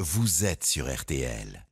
vous 0.00 0.46
êtes 0.46 0.64
sur 0.64 0.90
RTL. 0.90 1.66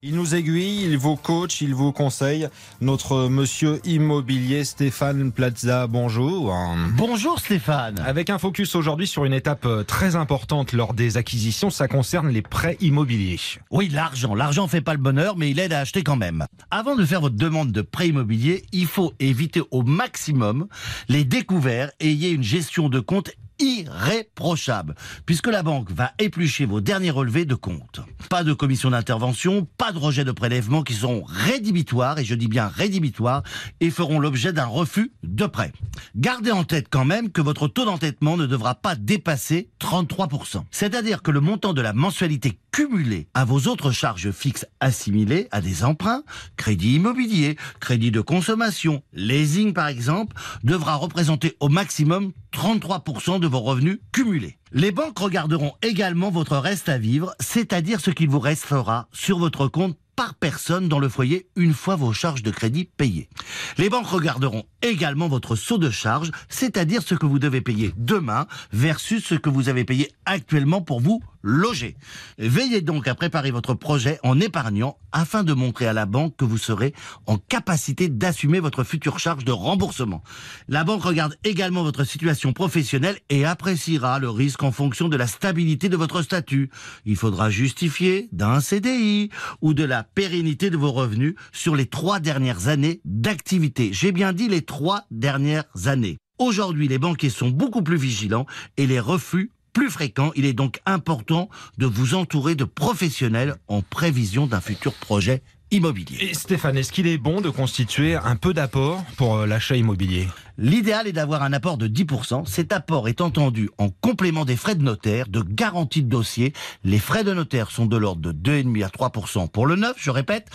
Il 0.00 0.14
nous 0.14 0.34
aiguille, 0.34 0.84
il 0.84 0.96
vous 0.96 1.16
coach, 1.16 1.60
il 1.60 1.74
vous 1.74 1.92
conseille. 1.92 2.48
Notre 2.80 3.28
monsieur 3.28 3.80
immobilier 3.84 4.64
Stéphane 4.64 5.30
Plaza, 5.30 5.86
bonjour. 5.88 6.54
Bonjour 6.96 7.38
Stéphane. 7.38 7.98
Avec 7.98 8.30
un 8.30 8.38
focus 8.38 8.74
aujourd'hui 8.76 9.06
sur 9.06 9.26
une 9.26 9.34
étape 9.34 9.66
euh, 9.66 9.84
très 9.84 10.16
importante 10.16 10.72
lors 10.72 10.94
des 10.94 11.18
acquisitions, 11.18 11.68
ça 11.68 11.86
concerne 11.86 12.30
les 12.30 12.40
prêts 12.40 12.78
immobiliers. 12.80 13.40
Oui, 13.70 13.90
l'argent. 13.90 14.34
L'argent 14.34 14.66
fait 14.68 14.80
pas 14.80 14.94
le 14.94 15.00
bonheur, 15.00 15.36
mais 15.36 15.50
il 15.50 15.58
aide 15.58 15.74
à 15.74 15.80
acheter 15.80 16.02
quand 16.02 16.16
même. 16.16 16.46
Avant 16.70 16.96
de 16.96 17.04
faire 17.04 17.20
votre 17.20 17.36
demande 17.36 17.72
de 17.72 17.82
prêt 17.82 18.08
immobilier, 18.08 18.64
il 18.72 18.86
faut 18.86 19.12
éviter 19.20 19.60
au 19.70 19.82
maximum 19.82 20.66
les 21.08 21.24
découverts 21.24 21.90
et 22.00 22.08
ayez 22.08 22.30
une 22.30 22.42
gestion 22.42 22.88
de 22.88 23.00
compte 23.00 23.32
irréprochable, 23.58 24.94
puisque 25.24 25.46
la 25.46 25.62
banque 25.62 25.90
va 25.90 26.12
éplucher 26.18 26.66
vos 26.66 26.80
derniers 26.80 27.10
relevés 27.10 27.44
de 27.44 27.54
compte. 27.54 28.00
Pas 28.28 28.44
de 28.44 28.52
commission 28.52 28.90
d'intervention, 28.90 29.66
pas 29.78 29.92
de 29.92 29.98
rejet 29.98 30.24
de 30.24 30.32
prélèvement 30.32 30.82
qui 30.82 30.94
sont 30.94 31.24
rédhibitoires, 31.26 32.18
et 32.18 32.24
je 32.24 32.34
dis 32.34 32.48
bien 32.48 32.68
rédhibitoires, 32.68 33.42
et 33.80 33.90
feront 33.90 34.18
l'objet 34.18 34.52
d'un 34.52 34.66
refus 34.66 35.12
de 35.22 35.46
prêt. 35.46 35.72
Gardez 36.14 36.50
en 36.50 36.64
tête 36.64 36.86
quand 36.90 37.04
même 37.04 37.30
que 37.30 37.40
votre 37.40 37.68
taux 37.68 37.84
d'entêtement 37.84 38.36
ne 38.36 38.46
devra 38.46 38.74
pas 38.74 38.94
dépasser 38.94 39.70
33%. 39.80 40.64
C'est-à-dire 40.70 41.22
que 41.22 41.30
le 41.30 41.40
montant 41.40 41.72
de 41.72 41.82
la 41.82 41.92
mensualité 41.92 42.58
cumulée 42.72 43.28
à 43.34 43.44
vos 43.44 43.68
autres 43.68 43.90
charges 43.90 44.30
fixes 44.32 44.66
assimilées 44.80 45.48
à 45.50 45.60
des 45.60 45.84
emprunts, 45.84 46.22
crédit 46.56 46.96
immobilier, 46.96 47.56
crédit 47.80 48.10
de 48.10 48.20
consommation, 48.20 49.02
leasing 49.14 49.72
par 49.72 49.88
exemple, 49.88 50.36
devra 50.62 50.96
représenter 50.96 51.56
au 51.60 51.68
maximum 51.68 52.32
33% 52.56 53.38
de 53.38 53.46
vos 53.46 53.60
revenus 53.60 53.98
cumulés. 54.12 54.56
Les 54.72 54.90
banques 54.90 55.18
regarderont 55.18 55.74
également 55.82 56.30
votre 56.30 56.56
reste 56.56 56.88
à 56.88 56.96
vivre, 56.96 57.34
c'est-à-dire 57.38 58.00
ce 58.00 58.10
qu'il 58.10 58.30
vous 58.30 58.40
restera 58.40 59.08
sur 59.12 59.38
votre 59.38 59.68
compte 59.68 59.98
par 60.16 60.34
personne 60.34 60.88
dans 60.88 60.98
le 60.98 61.10
foyer 61.10 61.46
une 61.56 61.74
fois 61.74 61.94
vos 61.94 62.12
charges 62.12 62.42
de 62.42 62.50
crédit 62.50 62.88
payées. 62.96 63.28
Les 63.76 63.90
banques 63.90 64.06
regarderont 64.06 64.64
également 64.80 65.28
votre 65.28 65.56
saut 65.56 65.78
de 65.78 65.90
charge, 65.90 66.30
c'est-à-dire 66.48 67.02
ce 67.02 67.14
que 67.14 67.26
vous 67.26 67.38
devez 67.38 67.60
payer 67.60 67.92
demain 67.96 68.46
versus 68.72 69.24
ce 69.24 69.34
que 69.34 69.50
vous 69.50 69.68
avez 69.68 69.84
payé 69.84 70.10
actuellement 70.24 70.80
pour 70.80 71.00
vous 71.00 71.22
loger. 71.42 71.96
Veillez 72.38 72.80
donc 72.80 73.06
à 73.06 73.14
préparer 73.14 73.50
votre 73.52 73.74
projet 73.74 74.18
en 74.24 74.40
épargnant 74.40 74.98
afin 75.12 75.44
de 75.44 75.52
montrer 75.52 75.86
à 75.86 75.92
la 75.92 76.04
banque 76.04 76.36
que 76.36 76.44
vous 76.44 76.58
serez 76.58 76.92
en 77.26 77.38
capacité 77.38 78.08
d'assumer 78.08 78.58
votre 78.58 78.82
future 78.82 79.18
charge 79.18 79.44
de 79.44 79.52
remboursement. 79.52 80.22
La 80.68 80.82
banque 80.82 81.02
regarde 81.02 81.36
également 81.44 81.84
votre 81.84 82.04
situation 82.04 82.52
professionnelle 82.52 83.18
et 83.28 83.44
appréciera 83.44 84.18
le 84.18 84.28
risque 84.28 84.62
en 84.62 84.72
fonction 84.72 85.08
de 85.08 85.16
la 85.16 85.26
stabilité 85.26 85.88
de 85.88 85.96
votre 85.96 86.22
statut. 86.22 86.70
Il 87.04 87.16
faudra 87.16 87.48
justifier 87.48 88.28
d'un 88.32 88.60
CDI 88.60 89.30
ou 89.60 89.72
de 89.72 89.84
la 89.84 90.05
pérennité 90.14 90.70
de 90.70 90.76
vos 90.76 90.92
revenus 90.92 91.34
sur 91.52 91.76
les 91.76 91.86
trois 91.86 92.20
dernières 92.20 92.68
années 92.68 93.00
d'activité. 93.04 93.90
J'ai 93.92 94.12
bien 94.12 94.32
dit 94.32 94.48
les 94.48 94.62
trois 94.62 95.04
dernières 95.10 95.64
années. 95.86 96.18
Aujourd'hui, 96.38 96.88
les 96.88 96.98
banquiers 96.98 97.30
sont 97.30 97.48
beaucoup 97.48 97.82
plus 97.82 97.96
vigilants 97.96 98.46
et 98.76 98.86
les 98.86 99.00
refus 99.00 99.50
plus 99.72 99.90
fréquents. 99.90 100.32
Il 100.36 100.46
est 100.46 100.54
donc 100.54 100.80
important 100.86 101.50
de 101.76 101.86
vous 101.86 102.14
entourer 102.14 102.54
de 102.54 102.64
professionnels 102.64 103.56
en 103.68 103.82
prévision 103.82 104.46
d'un 104.46 104.60
futur 104.60 104.94
projet 104.94 105.42
immobilier. 105.70 106.18
Et 106.20 106.34
Stéphane, 106.34 106.76
est-ce 106.76 106.92
qu'il 106.92 107.06
est 107.06 107.18
bon 107.18 107.40
de 107.40 107.50
constituer 107.50 108.14
un 108.14 108.36
peu 108.36 108.54
d'apport 108.54 109.02
pour 109.16 109.36
euh, 109.36 109.46
l'achat 109.46 109.76
immobilier? 109.76 110.28
L'idéal 110.58 111.06
est 111.06 111.12
d'avoir 111.12 111.42
un 111.42 111.52
apport 111.52 111.76
de 111.76 111.86
10%. 111.86 112.46
Cet 112.46 112.72
apport 112.72 113.08
est 113.08 113.20
entendu 113.20 113.68
en 113.76 113.90
complément 113.90 114.44
des 114.44 114.56
frais 114.56 114.74
de 114.74 114.82
notaire, 114.82 115.28
de 115.28 115.42
garantie 115.42 116.02
de 116.02 116.08
dossier. 116.08 116.54
Les 116.82 116.98
frais 116.98 117.24
de 117.24 117.34
notaire 117.34 117.70
sont 117.70 117.86
de 117.86 117.96
l'ordre 117.96 118.32
de 118.32 118.62
2,5 118.62 118.84
à 118.84 118.88
3% 118.88 119.48
pour 119.50 119.66
le 119.66 119.76
neuf, 119.76 119.96
je 119.98 120.10
répète, 120.10 120.48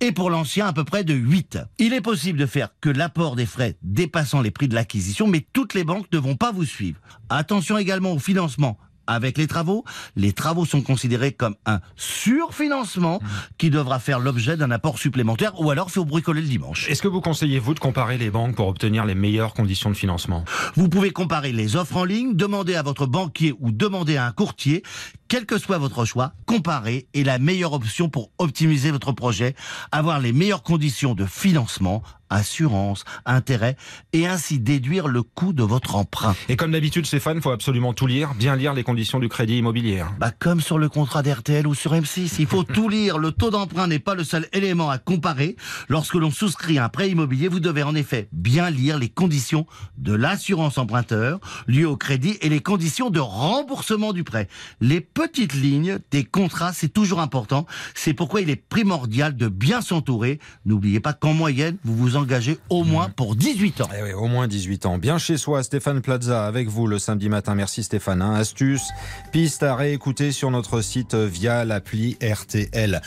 et 0.00 0.12
pour 0.12 0.30
l'ancien 0.30 0.66
à 0.66 0.72
peu 0.72 0.84
près 0.84 1.04
de 1.04 1.12
8. 1.12 1.58
Il 1.78 1.92
est 1.92 2.00
possible 2.00 2.38
de 2.38 2.46
faire 2.46 2.70
que 2.80 2.88
l'apport 2.88 3.36
des 3.36 3.46
frais 3.46 3.76
dépassant 3.82 4.40
les 4.40 4.50
prix 4.50 4.68
de 4.68 4.74
l'acquisition, 4.74 5.26
mais 5.26 5.46
toutes 5.52 5.74
les 5.74 5.84
banques 5.84 6.06
ne 6.12 6.18
vont 6.18 6.36
pas 6.36 6.52
vous 6.52 6.64
suivre. 6.64 6.98
Attention 7.28 7.76
également 7.76 8.12
au 8.12 8.18
financement 8.18 8.78
avec 9.06 9.38
les 9.38 9.46
travaux. 9.46 9.84
Les 10.16 10.32
travaux 10.32 10.64
sont 10.64 10.82
considérés 10.82 11.32
comme 11.32 11.56
un 11.66 11.80
surfinancement 11.96 13.20
qui 13.58 13.70
devra 13.70 13.98
faire 13.98 14.18
l'objet 14.18 14.56
d'un 14.56 14.70
apport 14.70 14.98
supplémentaire 14.98 15.60
ou 15.60 15.70
alors 15.70 15.90
faut 15.90 16.04
bricoler 16.04 16.40
le 16.40 16.48
dimanche. 16.48 16.88
Est-ce 16.88 17.02
que 17.02 17.08
vous 17.08 17.20
conseillez, 17.20 17.58
vous, 17.58 17.74
de 17.74 17.80
comparer 17.80 18.18
les 18.18 18.30
banques 18.30 18.56
pour 18.56 18.68
obtenir 18.68 19.04
les 19.04 19.14
meilleures 19.14 19.54
conditions 19.54 19.90
de 19.90 19.96
financement? 19.96 20.44
Vous 20.74 20.88
pouvez 20.88 21.10
comparer 21.10 21.52
les 21.52 21.76
offres 21.76 21.96
en 21.96 22.04
ligne, 22.04 22.34
demander 22.34 22.74
à 22.74 22.82
votre 22.82 23.06
banquier 23.06 23.54
ou 23.60 23.72
demander 23.72 24.16
à 24.16 24.26
un 24.26 24.32
courtier, 24.32 24.82
quel 25.28 25.46
que 25.46 25.58
soit 25.58 25.78
votre 25.78 26.04
choix, 26.04 26.32
comparer 26.52 27.06
est 27.14 27.22
la 27.22 27.38
meilleure 27.38 27.72
option 27.72 28.10
pour 28.10 28.30
optimiser 28.36 28.90
votre 28.90 29.12
projet, 29.12 29.54
avoir 29.90 30.20
les 30.20 30.34
meilleures 30.34 30.62
conditions 30.62 31.14
de 31.14 31.24
financement 31.24 32.02
assurance, 32.32 33.04
intérêt, 33.26 33.76
et 34.12 34.26
ainsi 34.26 34.58
déduire 34.58 35.08
le 35.08 35.22
coût 35.22 35.52
de 35.52 35.62
votre 35.62 35.96
emprunt. 35.96 36.34
Et 36.48 36.56
comme 36.56 36.72
d'habitude, 36.72 37.06
Stéphane, 37.06 37.36
il 37.36 37.42
faut 37.42 37.50
absolument 37.50 37.92
tout 37.92 38.06
lire, 38.06 38.34
bien 38.34 38.56
lire 38.56 38.74
les 38.74 38.82
conditions 38.82 39.18
du 39.18 39.28
crédit 39.28 39.58
immobilier. 39.58 40.02
Bah, 40.18 40.30
comme 40.36 40.60
sur 40.60 40.78
le 40.78 40.88
contrat 40.88 41.22
d'RTL 41.22 41.66
ou 41.66 41.74
sur 41.74 41.92
M6, 41.92 42.36
il 42.38 42.46
faut 42.46 42.64
tout 42.64 42.88
lire. 42.88 43.18
Le 43.18 43.32
taux 43.32 43.50
d'emprunt 43.50 43.86
n'est 43.86 43.98
pas 43.98 44.14
le 44.14 44.24
seul 44.24 44.48
élément 44.52 44.90
à 44.90 44.98
comparer. 44.98 45.56
Lorsque 45.88 46.14
l'on 46.14 46.30
souscrit 46.30 46.78
un 46.78 46.88
prêt 46.88 47.10
immobilier, 47.10 47.48
vous 47.48 47.60
devez 47.60 47.82
en 47.82 47.94
effet 47.94 48.28
bien 48.32 48.70
lire 48.70 48.98
les 48.98 49.08
conditions 49.08 49.66
de 49.98 50.14
l'assurance 50.14 50.78
emprunteur, 50.78 51.38
liées 51.66 51.84
au 51.84 51.96
crédit 51.96 52.38
et 52.40 52.48
les 52.48 52.60
conditions 52.60 53.10
de 53.10 53.20
remboursement 53.20 54.12
du 54.12 54.24
prêt. 54.24 54.48
Les 54.80 55.00
petites 55.00 55.54
lignes 55.54 55.98
des 56.10 56.24
c'est 56.72 56.92
toujours 56.92 57.20
important. 57.20 57.66
C'est 57.94 58.14
pourquoi 58.14 58.40
il 58.40 58.50
est 58.50 58.56
primordial 58.56 59.36
de 59.36 59.48
bien 59.48 59.80
s'entourer. 59.80 60.38
N'oubliez 60.64 61.00
pas 61.00 61.12
qu'en 61.12 61.34
moyenne, 61.34 61.76
vous 61.84 61.96
vous 61.96 62.16
engagez 62.16 62.58
au 62.70 62.84
moins 62.84 63.08
pour 63.08 63.36
18 63.36 63.80
ans. 63.82 63.88
Eh 63.96 64.02
oui, 64.02 64.12
au 64.12 64.26
moins 64.26 64.48
18 64.48 64.86
ans. 64.86 64.98
Bien 64.98 65.18
chez 65.18 65.36
soi, 65.36 65.62
Stéphane 65.62 66.00
Plaza 66.00 66.46
avec 66.46 66.68
vous 66.68 66.86
le 66.86 66.98
samedi 66.98 67.28
matin. 67.28 67.54
Merci 67.54 67.82
Stéphane. 67.82 68.22
Hein. 68.22 68.34
Astuces, 68.34 68.88
pistes 69.32 69.62
à 69.62 69.76
réécouter 69.76 70.32
sur 70.32 70.50
notre 70.50 70.80
site 70.80 71.14
via 71.14 71.64
l'appli 71.64 72.16
RTL. 72.22 73.00